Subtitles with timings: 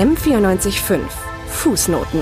[0.00, 1.00] M945
[1.48, 2.20] Fußnoten.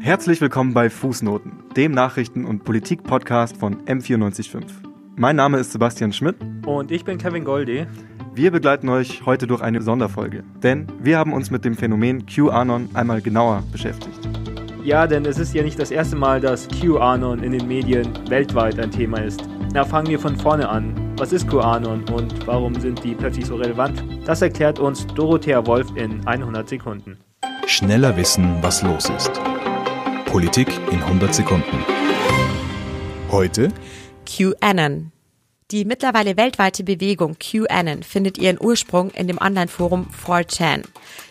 [0.00, 4.64] Herzlich willkommen bei Fußnoten, dem Nachrichten- und Politik-Podcast von M945.
[5.16, 6.36] Mein Name ist Sebastian Schmidt.
[6.64, 7.86] Und ich bin Kevin Goldi.
[8.32, 12.88] Wir begleiten euch heute durch eine Sonderfolge, denn wir haben uns mit dem Phänomen QAnon
[12.94, 14.26] einmal genauer beschäftigt.
[14.82, 18.80] Ja, denn es ist ja nicht das erste Mal, dass QAnon in den Medien weltweit
[18.80, 19.42] ein Thema ist.
[19.74, 21.07] Na, fangen wir von vorne an.
[21.18, 24.04] Was ist QAnon und warum sind die plötzlich so relevant?
[24.24, 27.18] Das erklärt uns Dorothea Wolf in 100 Sekunden.
[27.66, 29.32] Schneller wissen, was los ist.
[30.26, 31.84] Politik in 100 Sekunden.
[33.32, 33.72] Heute
[34.26, 35.10] QAnon.
[35.72, 40.84] Die mittlerweile weltweite Bewegung QAnon findet ihren Ursprung in dem Online-Forum 4chan.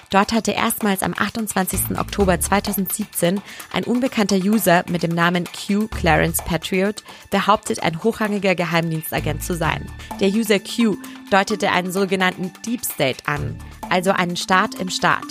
[0.09, 1.97] Dort hatte erstmals am 28.
[1.97, 3.41] Oktober 2017
[3.73, 9.85] ein unbekannter User mit dem Namen Q Clarence Patriot behauptet, ein hochrangiger Geheimdienstagent zu sein.
[10.21, 10.97] Der User Q
[11.30, 13.57] deutete einen sogenannten Deep State an,
[13.89, 15.25] also einen Staat im Staat.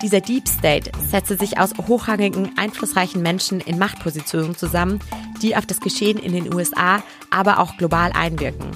[0.00, 5.00] Dieser Deep State setzte sich aus hochrangigen, einflussreichen Menschen in Machtpositionen zusammen,
[5.42, 8.70] die auf das Geschehen in den USA, aber auch global einwirken.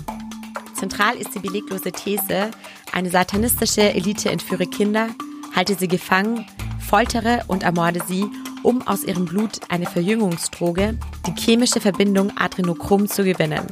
[0.74, 2.50] Zentral ist die beleglose These,
[2.96, 5.08] eine satanistische Elite entführe Kinder,
[5.54, 6.46] halte sie gefangen,
[6.80, 8.24] foltere und ermorde sie,
[8.62, 13.66] um aus ihrem Blut eine Verjüngungsdroge, die chemische Verbindung Adrenochrom zu gewinnen.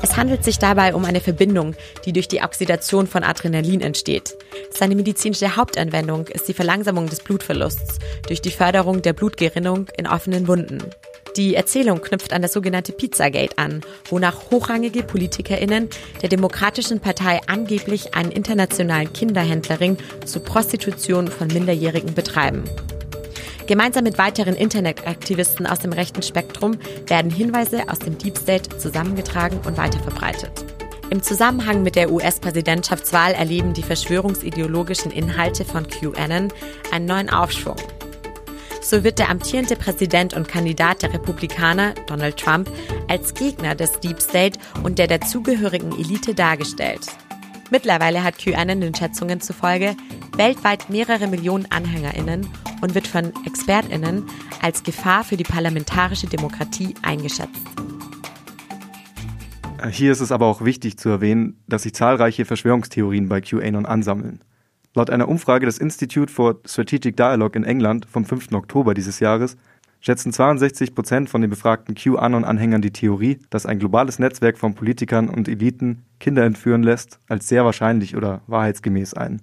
[0.00, 1.74] Es handelt sich dabei um eine Verbindung,
[2.06, 4.34] die durch die Oxidation von Adrenalin entsteht.
[4.70, 10.48] Seine medizinische Hauptanwendung ist die Verlangsamung des Blutverlusts durch die Förderung der Blutgerinnung in offenen
[10.48, 10.78] Wunden.
[11.36, 15.90] Die Erzählung knüpft an das sogenannte Pizzagate an, wonach hochrangige PolitikerInnen
[16.22, 22.64] der Demokratischen Partei angeblich einen internationalen Kinderhändlerring zur Prostitution von Minderjährigen betreiben.
[23.66, 29.60] Gemeinsam mit weiteren Internetaktivisten aus dem rechten Spektrum werden Hinweise aus dem Deep State zusammengetragen
[29.66, 30.64] und weiterverbreitet.
[31.10, 36.50] Im Zusammenhang mit der US-Präsidentschaftswahl erleben die verschwörungsideologischen Inhalte von QAnon
[36.90, 37.76] einen neuen Aufschwung.
[38.88, 42.70] So wird der amtierende Präsident und Kandidat der Republikaner, Donald Trump,
[43.08, 47.00] als Gegner des Deep State und der dazugehörigen Elite dargestellt.
[47.72, 49.96] Mittlerweile hat QAnon den Schätzungen zufolge
[50.36, 52.46] weltweit mehrere Millionen AnhängerInnen
[52.80, 54.22] und wird von ExpertInnen
[54.62, 57.66] als Gefahr für die parlamentarische Demokratie eingeschätzt.
[59.90, 64.42] Hier ist es aber auch wichtig zu erwähnen, dass sich zahlreiche Verschwörungstheorien bei QAnon ansammeln.
[64.96, 68.52] Laut einer Umfrage des Institute for Strategic Dialogue in England vom 5.
[68.52, 69.58] Oktober dieses Jahres
[70.00, 75.28] schätzen 62 Prozent von den befragten QAnon-Anhängern die Theorie, dass ein globales Netzwerk von Politikern
[75.28, 79.42] und Eliten Kinder entführen lässt, als sehr wahrscheinlich oder wahrheitsgemäß ein.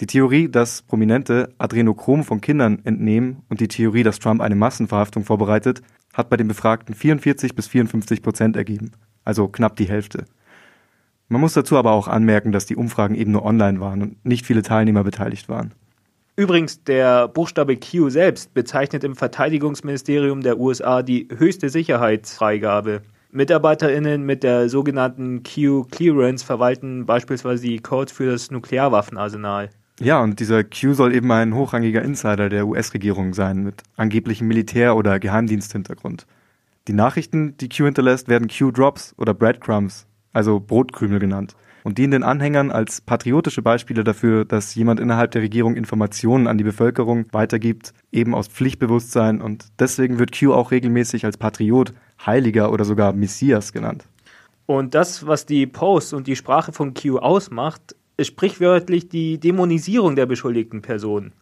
[0.00, 5.24] Die Theorie, dass Prominente Adrenochrom von Kindern entnehmen und die Theorie, dass Trump eine Massenverhaftung
[5.24, 5.80] vorbereitet,
[6.12, 8.90] hat bei den Befragten 44 bis 54 Prozent ergeben,
[9.24, 10.26] also knapp die Hälfte.
[11.32, 14.44] Man muss dazu aber auch anmerken, dass die Umfragen eben nur online waren und nicht
[14.44, 15.72] viele Teilnehmer beteiligt waren.
[16.36, 23.00] Übrigens, der Buchstabe Q selbst bezeichnet im Verteidigungsministerium der USA die höchste Sicherheitsfreigabe.
[23.30, 29.70] MitarbeiterInnen mit der sogenannten Q-Clearance verwalten beispielsweise die Codes für das Nuklearwaffenarsenal.
[30.00, 34.96] Ja, und dieser Q soll eben ein hochrangiger Insider der US-Regierung sein, mit angeblichem Militär-
[34.96, 36.26] oder Geheimdiensthintergrund.
[36.88, 42.22] Die Nachrichten, die Q hinterlässt, werden Q-Drops oder Breadcrumbs, also Brotkrümel genannt und dienen den
[42.22, 47.92] Anhängern als patriotische Beispiele dafür, dass jemand innerhalb der Regierung Informationen an die Bevölkerung weitergibt,
[48.10, 51.92] eben aus Pflichtbewusstsein und deswegen wird Q auch regelmäßig als Patriot,
[52.24, 54.06] Heiliger oder sogar Messias genannt.
[54.66, 60.14] Und das, was die Posts und die Sprache von Q ausmacht, ist sprichwörtlich die Dämonisierung
[60.14, 61.32] der beschuldigten Person.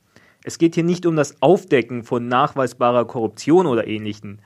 [0.42, 4.40] Es geht hier nicht um das Aufdecken von nachweisbarer Korruption oder ähnlichen,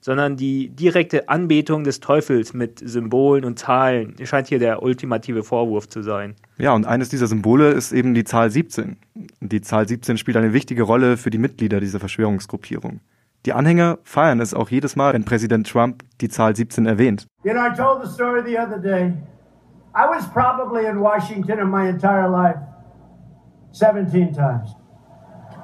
[0.00, 5.88] sondern die direkte Anbetung des Teufels mit Symbolen und Zahlen scheint hier der ultimative Vorwurf
[5.88, 6.34] zu sein.
[6.58, 8.96] Ja, und eines dieser Symbole ist eben die Zahl 17.
[9.40, 13.00] Die Zahl 17 spielt eine wichtige Rolle für die Mitglieder dieser Verschwörungsgruppierung.
[13.46, 17.26] Die Anhänger feiern es auch jedes Mal, wenn Präsident Trump die Zahl 17 erwähnt.
[17.44, 19.14] You know, I told the story the other day.
[19.94, 22.58] I was probably in Washington in my entire life
[23.72, 24.74] 17 times.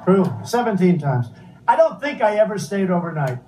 [0.04, 1.30] True, 17 times.
[1.66, 3.38] I don't think I ever stayed overnight.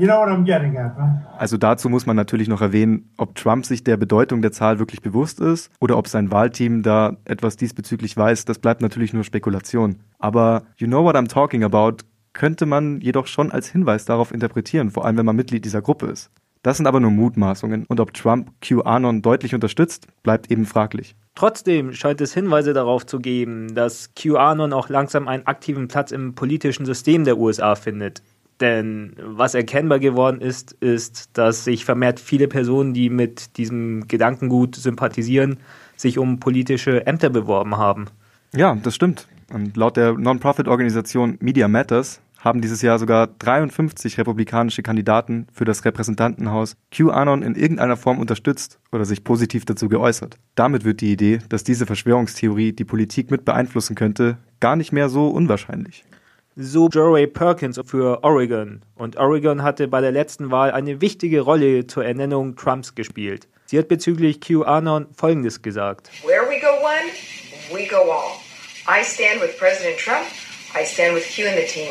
[0.00, 1.20] You know what I'm getting at, right?
[1.36, 5.02] Also dazu muss man natürlich noch erwähnen, ob Trump sich der Bedeutung der Zahl wirklich
[5.02, 9.96] bewusst ist oder ob sein Wahlteam da etwas diesbezüglich weiß, das bleibt natürlich nur Spekulation.
[10.18, 11.98] Aber you know what I'm talking about
[12.32, 16.06] könnte man jedoch schon als Hinweis darauf interpretieren, vor allem wenn man Mitglied dieser Gruppe
[16.06, 16.30] ist.
[16.62, 21.14] Das sind aber nur Mutmaßungen und ob Trump QAnon deutlich unterstützt, bleibt eben fraglich.
[21.34, 26.34] Trotzdem scheint es Hinweise darauf zu geben, dass QAnon auch langsam einen aktiven Platz im
[26.34, 28.22] politischen System der USA findet.
[28.60, 34.76] Denn was erkennbar geworden ist, ist, dass sich vermehrt viele Personen, die mit diesem Gedankengut
[34.76, 35.58] sympathisieren,
[35.96, 38.06] sich um politische Ämter beworben haben.
[38.54, 39.28] Ja, das stimmt.
[39.52, 45.84] Und laut der Non-Profit-Organisation Media Matters haben dieses Jahr sogar 53 republikanische Kandidaten für das
[45.84, 50.38] Repräsentantenhaus QAnon in irgendeiner Form unterstützt oder sich positiv dazu geäußert.
[50.54, 55.08] Damit wird die Idee, dass diese Verschwörungstheorie die Politik mit beeinflussen könnte, gar nicht mehr
[55.08, 56.04] so unwahrscheinlich.
[56.62, 58.82] So Joey Perkins für Oregon.
[58.94, 63.48] Und Oregon hatte bei der letzten Wahl eine wichtige Rolle zur Ernennung Trumps gespielt.
[63.64, 66.10] Sie hat bezüglich QAnon Folgendes gesagt.
[66.22, 67.08] Where we go one,
[67.72, 68.36] we go all.
[68.86, 70.26] I stand with President Trump.
[70.78, 71.88] I stand with Q and the team.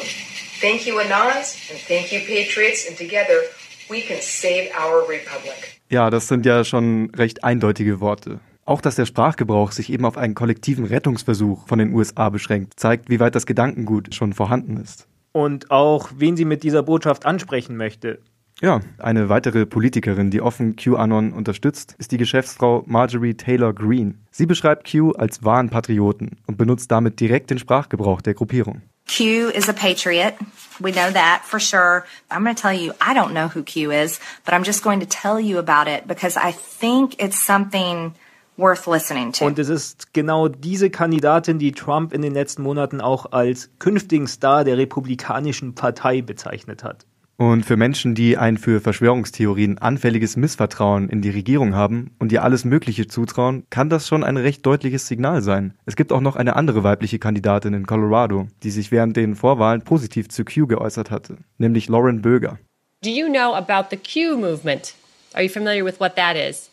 [0.62, 3.42] Thank you, Anons, and thank you, Patriots, and together
[3.90, 5.80] we can save our republic.
[5.90, 8.40] Ja, das sind ja schon recht eindeutige Worte.
[8.70, 13.10] Auch dass der Sprachgebrauch sich eben auf einen kollektiven Rettungsversuch von den USA beschränkt, zeigt,
[13.10, 15.08] wie weit das Gedankengut schon vorhanden ist.
[15.32, 18.20] Und auch, wen sie mit dieser Botschaft ansprechen möchte.
[18.62, 24.14] Ja, eine weitere Politikerin, die offen QAnon unterstützt, ist die Geschäftsfrau Marjorie Taylor Greene.
[24.30, 28.84] Sie beschreibt Q als wahren Patrioten und benutzt damit direkt den Sprachgebrauch der Gruppierung.
[29.08, 30.36] Q is a patriot.
[30.78, 32.04] We know that for sure.
[32.30, 35.00] I'm going to tell you, I don't know who Q is, but I'm just going
[35.00, 38.14] to tell you about it because I think it's something
[38.60, 39.46] worth listening to.
[39.46, 44.28] Und es ist genau diese Kandidatin, die Trump in den letzten Monaten auch als künftigen
[44.28, 47.06] Star der Republikanischen Partei bezeichnet hat.
[47.40, 52.44] Und für Menschen, die ein für Verschwörungstheorien anfälliges Missvertrauen in die Regierung haben und ihr
[52.44, 55.74] alles Mögliche zutrauen, kann das schon ein recht deutliches Signal sein.
[55.86, 59.84] Es gibt auch noch eine andere weibliche Kandidatin in Colorado, die sich während den Vorwahlen
[59.84, 62.60] positiv zu Q geäußert hatte, nämlich Lauren Böger.
[63.02, 64.94] Do you know about the Q movement?
[65.34, 66.69] Are you familiar with what that is?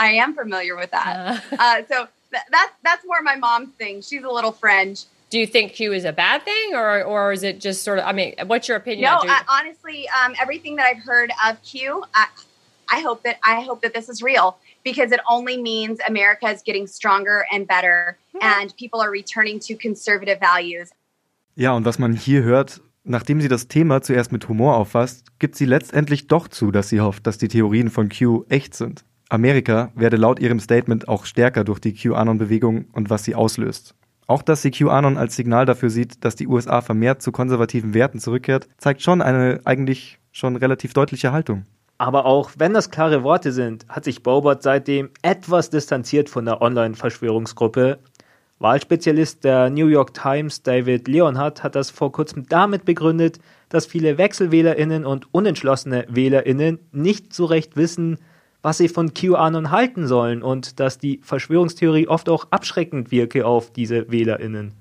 [0.00, 1.42] I am familiar with that.
[1.52, 4.00] Uh, so th- that's that's more my mom's thing.
[4.00, 5.04] She's a little French.
[5.28, 8.06] Do you think Q is a bad thing, or or is it just sort of?
[8.06, 9.10] I mean, what's your opinion?
[9.10, 12.26] No, on I, honestly, um, everything that I've heard of Q, I,
[12.90, 16.62] I hope that I hope that this is real because it only means America is
[16.62, 20.90] getting stronger and better, and people are returning to conservative values.
[21.56, 25.56] Ja, und was man hier hört, nachdem sie das Thema zuerst mit Humor auffasst, gibt
[25.56, 29.04] sie letztendlich doch zu, dass sie hofft, dass die Theorien von Q echt sind.
[29.30, 33.94] Amerika werde laut ihrem Statement auch stärker durch die QAnon-Bewegung und was sie auslöst.
[34.26, 38.18] Auch dass sie QAnon als Signal dafür sieht, dass die USA vermehrt zu konservativen Werten
[38.18, 41.64] zurückkehrt, zeigt schon eine eigentlich schon relativ deutliche Haltung.
[41.98, 46.62] Aber auch wenn das klare Worte sind, hat sich Bobert seitdem etwas distanziert von der
[46.62, 47.98] Online-Verschwörungsgruppe.
[48.58, 53.38] Wahlspezialist der New York Times David Leonhardt hat das vor kurzem damit begründet,
[53.68, 58.18] dass viele WechselwählerInnen und unentschlossene WählerInnen nicht so recht wissen,
[58.62, 63.72] was sie von QAnon halten sollen und dass die Verschwörungstheorie oft auch abschreckend wirke auf
[63.72, 64.74] diese WählerInnen.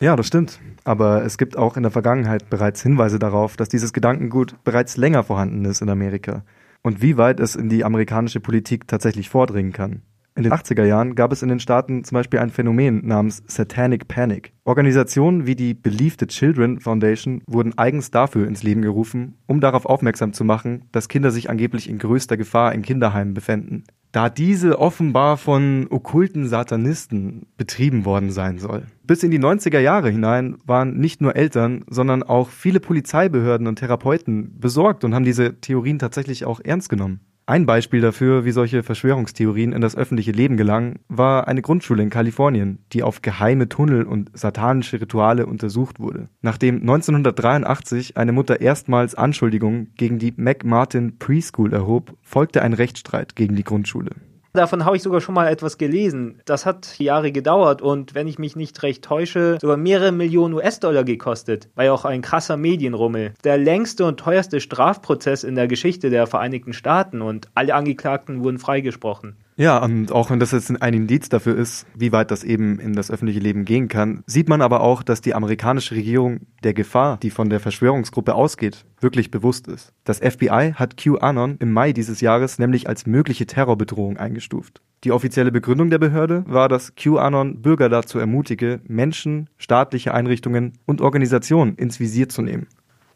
[0.00, 0.60] Ja, das stimmt.
[0.84, 5.24] Aber es gibt auch in der Vergangenheit bereits Hinweise darauf, dass dieses Gedankengut bereits länger
[5.24, 6.44] vorhanden ist in Amerika
[6.82, 10.02] und wie weit es in die amerikanische Politik tatsächlich vordringen kann.
[10.36, 14.06] In den 80er Jahren gab es in den Staaten zum Beispiel ein Phänomen namens Satanic
[14.06, 14.52] Panic.
[14.64, 19.86] Organisationen wie die Believe the Children Foundation wurden eigens dafür ins Leben gerufen, um darauf
[19.86, 23.84] aufmerksam zu machen, dass Kinder sich angeblich in größter Gefahr in Kinderheimen befänden.
[24.12, 28.82] Da diese offenbar von okkulten Satanisten betrieben worden sein soll.
[29.04, 33.78] Bis in die 90er Jahre hinein waren nicht nur Eltern, sondern auch viele Polizeibehörden und
[33.78, 37.20] Therapeuten besorgt und haben diese Theorien tatsächlich auch ernst genommen.
[37.48, 42.10] Ein Beispiel dafür, wie solche Verschwörungstheorien in das öffentliche Leben gelangen, war eine Grundschule in
[42.10, 46.28] Kalifornien, die auf geheime Tunnel und satanische Rituale untersucht wurde.
[46.42, 53.54] Nachdem 1983 eine Mutter erstmals Anschuldigungen gegen die McMartin Preschool erhob, folgte ein Rechtsstreit gegen
[53.54, 54.10] die Grundschule.
[54.56, 56.40] Davon habe ich sogar schon mal etwas gelesen.
[56.46, 61.04] Das hat Jahre gedauert und wenn ich mich nicht recht täusche, sogar mehrere Millionen US-Dollar
[61.04, 61.68] gekostet.
[61.74, 63.34] War ja auch ein krasser Medienrummel.
[63.44, 68.58] Der längste und teuerste Strafprozess in der Geschichte der Vereinigten Staaten und alle Angeklagten wurden
[68.58, 69.36] freigesprochen.
[69.58, 72.92] Ja, und auch wenn das jetzt ein Indiz dafür ist, wie weit das eben in
[72.92, 77.16] das öffentliche Leben gehen kann, sieht man aber auch, dass die amerikanische Regierung der Gefahr,
[77.16, 79.94] die von der Verschwörungsgruppe ausgeht, wirklich bewusst ist.
[80.04, 84.82] Das FBI hat QAnon im Mai dieses Jahres nämlich als mögliche Terrorbedrohung eingestuft.
[85.04, 91.00] Die offizielle Begründung der Behörde war, dass QAnon Bürger dazu ermutige, Menschen, staatliche Einrichtungen und
[91.00, 92.66] Organisationen ins Visier zu nehmen.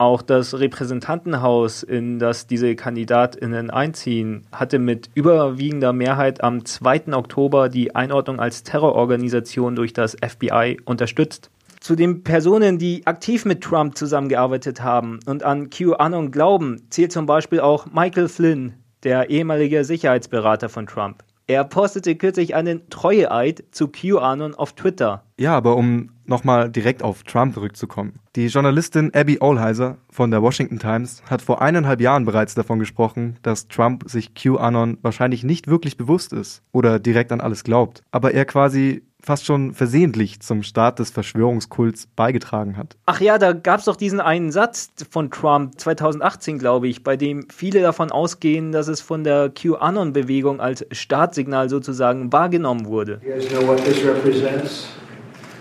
[0.00, 7.12] Auch das Repräsentantenhaus, in das diese KandidatInnen einziehen, hatte mit überwiegender Mehrheit am 2.
[7.12, 11.50] Oktober die Einordnung als Terrororganisation durch das FBI unterstützt.
[11.80, 17.26] Zu den Personen, die aktiv mit Trump zusammengearbeitet haben und an QAnon glauben, zählt zum
[17.26, 21.23] Beispiel auch Michael Flynn, der ehemalige Sicherheitsberater von Trump.
[21.47, 25.25] Er postete kürzlich einen Treueeid zu QAnon auf Twitter.
[25.37, 28.20] Ja, aber um nochmal direkt auf Trump zurückzukommen.
[28.37, 33.37] Die Journalistin Abby Olheiser von der Washington Times hat vor eineinhalb Jahren bereits davon gesprochen,
[33.42, 38.32] dass Trump sich QAnon wahrscheinlich nicht wirklich bewusst ist oder direkt an alles glaubt, aber
[38.32, 42.96] er quasi fast schon versehentlich zum Start des Verschwörungskults beigetragen hat.
[43.06, 47.16] Ach ja, da gab es doch diesen einen Satz von Trump 2018, glaube ich, bei
[47.16, 53.20] dem viele davon ausgehen, dass es von der QAnon-Bewegung als Startsignal sozusagen wahrgenommen wurde.
[53.22, 54.88] You guys know what this represents?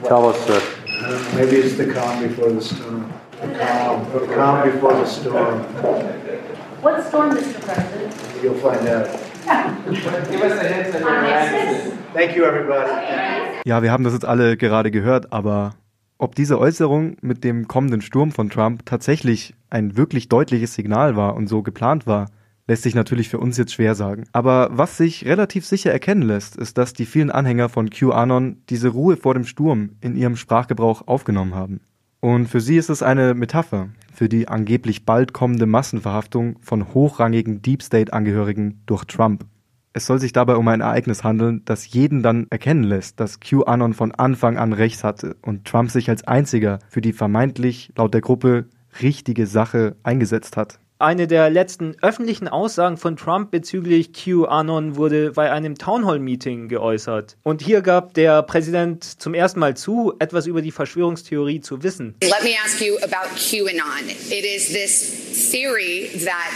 [0.03, 0.61] Tell us, sir.
[0.87, 3.11] Uh, maybe it's the calm before the storm.
[3.41, 5.59] The calm, the calm before the storm.
[6.81, 7.59] What storm, Mr.
[7.61, 8.15] President?
[8.41, 9.09] You'll find out.
[10.31, 11.93] Give us a hint of your accent.
[12.13, 12.91] Thank you, everybody.
[13.65, 15.73] Ja, wir haben das jetzt alle gerade gehört, aber
[16.17, 21.35] ob diese Äußerung mit dem kommenden Sturm von Trump tatsächlich ein wirklich deutliches Signal war
[21.35, 22.27] und so geplant war,
[22.69, 24.25] lässt sich natürlich für uns jetzt schwer sagen.
[24.31, 28.89] Aber was sich relativ sicher erkennen lässt, ist, dass die vielen Anhänger von QAnon diese
[28.89, 31.81] Ruhe vor dem Sturm in ihrem Sprachgebrauch aufgenommen haben.
[32.19, 37.63] Und für sie ist es eine Metapher für die angeblich bald kommende Massenverhaftung von hochrangigen
[37.63, 39.45] Deep State-Angehörigen durch Trump.
[39.93, 43.95] Es soll sich dabei um ein Ereignis handeln, das jeden dann erkennen lässt, dass QAnon
[43.95, 48.21] von Anfang an rechts hatte und Trump sich als einziger für die vermeintlich laut der
[48.21, 48.67] Gruppe
[49.01, 50.79] richtige Sache eingesetzt hat.
[51.01, 57.37] Eine der letzten öffentlichen Aussagen von Trump bezüglich QAnon wurde bei einem Townhall-Meeting geäußert.
[57.41, 62.15] Und hier gab der Präsident zum ersten Mal zu, etwas über die Verschwörungstheorie zu wissen.
[62.21, 64.09] Let me ask you about QAnon.
[64.09, 66.51] It is this theory that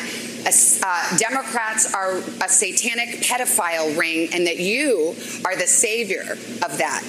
[0.46, 6.34] uh, Democrats are a satanic pedophile ring and that you are the savior
[6.66, 7.02] of that.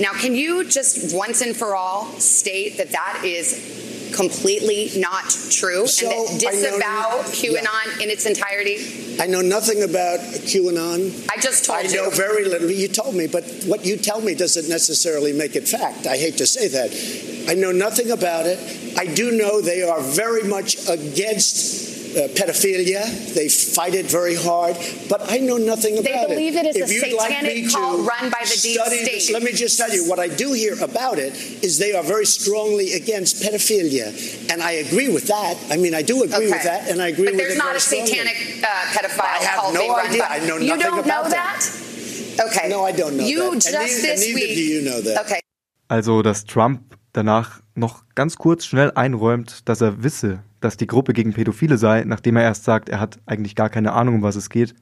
[0.00, 3.77] Now, can you just once and for all state that that is
[4.12, 9.16] completely not true So, and that I know- disavow QAnon in its entirety?
[9.20, 11.12] I know nothing about QAnon.
[11.30, 12.00] I just told I you.
[12.00, 12.70] I know very little.
[12.70, 16.06] You told me, but what you tell me doesn't necessarily make it fact.
[16.06, 16.90] I hate to say that.
[17.50, 18.58] I know nothing about it.
[18.98, 21.87] I do know they are very much against
[22.18, 23.02] uh, pedophilia.
[23.34, 24.76] They fight it very hard,
[25.08, 26.12] but I know nothing about it.
[26.12, 26.66] They about believe it.
[26.66, 29.24] it is If a you'd like satanic me cult run by the deep study this-
[29.24, 29.32] state.
[29.34, 31.32] let me just tell you what I do hear about it
[31.64, 34.12] is they are very strongly against pedophilia,
[34.52, 35.56] and I agree with that.
[35.70, 37.66] I mean, I do agree with that, and I agree but with there's it not
[37.68, 40.22] very a satanic uh, pedophile I have cult no being idea.
[40.22, 40.28] by.
[40.36, 41.60] I know you nothing don't about know that.
[41.60, 42.46] that.
[42.46, 42.68] Okay.
[42.68, 43.52] No, I don't know You that.
[43.52, 44.54] And just neither- and this neither week.
[44.54, 45.24] do you know that.
[45.26, 45.40] Okay.
[45.88, 51.12] Also, dass Trump danach noch ganz kurz schnell einräumt, dass er wisse, dass die Gruppe
[51.12, 54.36] gegen Pädophile sei, nachdem er erst sagt, er hat eigentlich gar keine Ahnung, um was
[54.36, 54.74] es geht,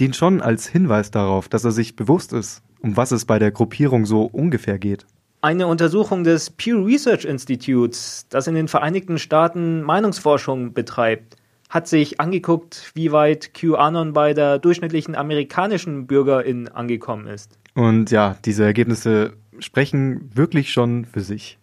[0.00, 3.50] dient schon als Hinweis darauf, dass er sich bewusst ist, um was es bei der
[3.50, 5.06] Gruppierung so ungefähr geht.
[5.40, 11.36] Eine Untersuchung des Pew Research Institutes, das in den Vereinigten Staaten Meinungsforschung betreibt,
[11.68, 17.58] hat sich angeguckt, wie weit QAnon bei der durchschnittlichen amerikanischen Bürgerin angekommen ist.
[17.74, 21.58] Und ja, diese Ergebnisse sprechen wirklich schon für sich.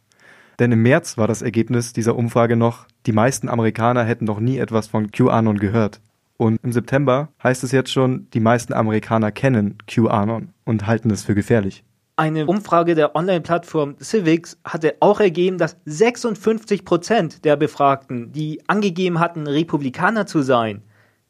[0.61, 4.59] Denn im März war das Ergebnis dieser Umfrage noch, die meisten Amerikaner hätten noch nie
[4.59, 6.01] etwas von QAnon gehört.
[6.37, 11.23] Und im September heißt es jetzt schon, die meisten Amerikaner kennen QAnon und halten es
[11.23, 11.83] für gefährlich.
[12.15, 19.19] Eine Umfrage der Online-Plattform Civics hatte auch ergeben, dass 56 Prozent der Befragten, die angegeben
[19.19, 20.83] hatten, Republikaner zu sein,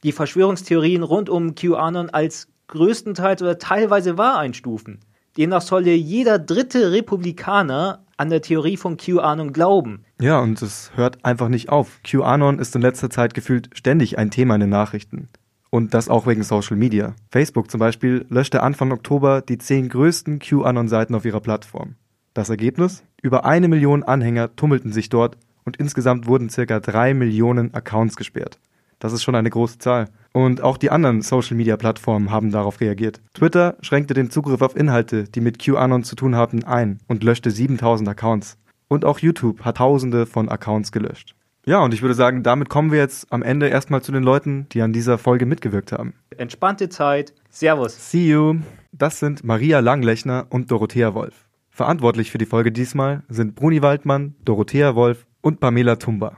[0.04, 5.00] die Verschwörungstheorien rund um QAnon als größtenteils oder teilweise wahr einstufen.
[5.38, 10.06] Demnach solle jeder dritte Republikaner an der Theorie von QAnon glauben.
[10.22, 12.00] Ja, und es hört einfach nicht auf.
[12.04, 15.28] QAnon ist in letzter Zeit gefühlt ständig ein Thema in den Nachrichten.
[15.72, 17.16] Und das auch wegen Social Media.
[17.32, 21.96] Facebook zum Beispiel löschte Anfang Oktober die zehn größten QAnon-Seiten auf ihrer Plattform.
[22.36, 23.04] Das Ergebnis?
[23.24, 25.36] Über eine Million Anhänger tummelten sich dort
[25.66, 28.60] und insgesamt wurden circa drei Millionen Accounts gesperrt.
[29.00, 30.10] Das ist schon eine große Zahl.
[30.34, 33.22] Und auch die anderen Social-Media-Plattformen haben darauf reagiert.
[33.34, 37.52] Twitter schränkte den Zugriff auf Inhalte, die mit QAnon zu tun hatten, ein und löschte
[37.52, 38.58] 7000 Accounts.
[38.88, 41.36] Und auch YouTube hat tausende von Accounts gelöscht.
[41.66, 44.68] Ja, und ich würde sagen, damit kommen wir jetzt am Ende erstmal zu den Leuten,
[44.72, 46.14] die an dieser Folge mitgewirkt haben.
[46.36, 47.34] Entspannte Zeit.
[47.50, 48.12] Servus.
[48.12, 48.56] See you.
[48.92, 51.48] Das sind Maria Langlechner und Dorothea Wolf.
[51.70, 56.36] Verantwortlich für die Folge diesmal sind Bruni Waldmann, Dorothea Wolf und Pamela Tumba.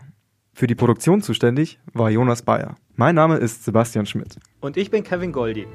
[0.53, 2.75] Für die Produktion zuständig war Jonas Bayer.
[2.95, 4.37] Mein Name ist Sebastian Schmidt.
[4.61, 5.65] Und ich bin Kevin Goldi.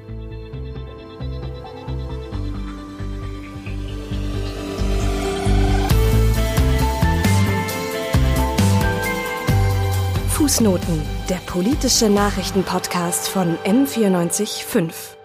[10.29, 15.18] Fußnoten, der politische Nachrichtenpodcast von M945.